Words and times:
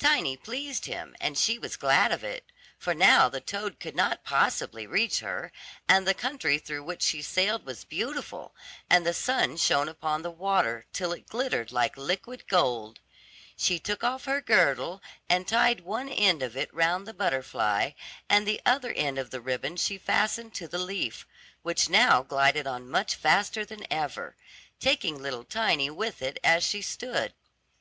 Tiny 0.00 0.36
pleased 0.36 0.86
him, 0.86 1.14
and 1.20 1.38
she 1.38 1.56
was 1.56 1.76
glad 1.76 2.10
of 2.10 2.24
it, 2.24 2.50
for 2.80 2.94
now 2.94 3.28
the 3.28 3.40
toad 3.40 3.78
could 3.78 3.94
not 3.94 4.24
possibly 4.24 4.88
reach 4.88 5.20
her, 5.20 5.52
and 5.88 6.04
the 6.04 6.14
country 6.14 6.58
through 6.58 6.82
which 6.82 7.00
she 7.00 7.22
sailed 7.22 7.64
was 7.64 7.84
beautiful, 7.84 8.56
and 8.90 9.06
the 9.06 9.14
sun 9.14 9.56
shone 9.56 9.88
upon 9.88 10.22
the 10.22 10.32
water, 10.32 10.84
till 10.92 11.12
it 11.12 11.28
glittered 11.28 11.70
like 11.70 11.96
liquid 11.96 12.48
gold. 12.48 12.98
She 13.56 13.78
took 13.78 14.02
off 14.02 14.24
her 14.24 14.40
girdle 14.40 15.00
and 15.28 15.46
tied 15.46 15.82
one 15.82 16.08
end 16.08 16.42
of 16.42 16.56
it 16.56 16.74
round 16.74 17.06
the 17.06 17.14
butterfly, 17.14 17.92
and 18.28 18.48
the 18.48 18.60
other 18.66 18.92
end 18.92 19.16
of 19.16 19.30
the 19.30 19.40
ribbon 19.40 19.76
she 19.76 19.96
fastened 19.96 20.54
to 20.56 20.66
the 20.66 20.78
leaf, 20.80 21.24
which 21.62 21.88
now 21.88 22.24
glided 22.24 22.66
on 22.66 22.90
much 22.90 23.14
faster 23.14 23.64
than 23.64 23.86
ever, 23.92 24.34
taking 24.80 25.22
little 25.22 25.44
Tiny 25.44 25.88
with 25.88 26.20
it 26.20 26.40
as 26.42 26.64
she 26.64 26.82
stood. 26.82 27.32